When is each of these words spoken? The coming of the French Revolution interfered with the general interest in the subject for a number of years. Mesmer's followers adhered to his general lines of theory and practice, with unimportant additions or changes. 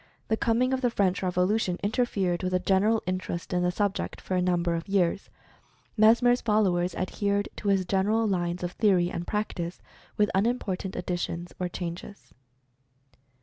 The 0.29 0.35
coming 0.35 0.73
of 0.73 0.81
the 0.81 0.89
French 0.89 1.21
Revolution 1.21 1.77
interfered 1.83 2.41
with 2.41 2.53
the 2.53 2.57
general 2.59 3.03
interest 3.05 3.53
in 3.53 3.61
the 3.61 3.69
subject 3.69 4.19
for 4.19 4.33
a 4.33 4.41
number 4.41 4.73
of 4.73 4.87
years. 4.87 5.29
Mesmer's 5.95 6.41
followers 6.41 6.95
adhered 6.95 7.49
to 7.57 7.67
his 7.67 7.85
general 7.85 8.27
lines 8.27 8.63
of 8.63 8.71
theory 8.71 9.11
and 9.11 9.27
practice, 9.27 9.79
with 10.17 10.31
unimportant 10.33 10.95
additions 10.95 11.53
or 11.59 11.69
changes. 11.69 12.33